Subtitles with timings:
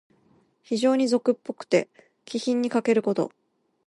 [0.63, 1.87] 非情に俗っぽくて、
[2.25, 3.31] 気品にかけること。